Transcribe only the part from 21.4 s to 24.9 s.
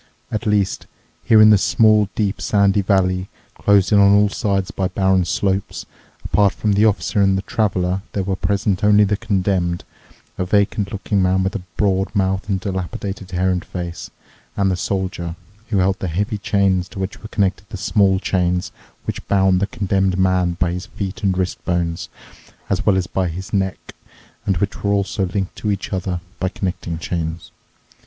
bones, as well as by his neck, and which